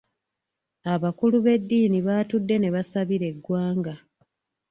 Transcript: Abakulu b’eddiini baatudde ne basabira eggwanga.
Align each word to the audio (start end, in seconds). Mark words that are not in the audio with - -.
Abakulu 0.93 1.35
b’eddiini 1.45 1.99
baatudde 2.07 2.55
ne 2.59 2.69
basabira 2.75 3.25
eggwanga. 3.31 3.93